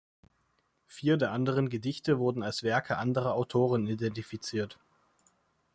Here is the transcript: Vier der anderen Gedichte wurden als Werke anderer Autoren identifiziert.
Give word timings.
Vier 0.87 1.15
der 1.17 1.31
anderen 1.31 1.69
Gedichte 1.69 2.17
wurden 2.17 2.41
als 2.41 2.63
Werke 2.63 2.97
anderer 2.97 3.35
Autoren 3.35 3.85
identifiziert. 3.85 4.79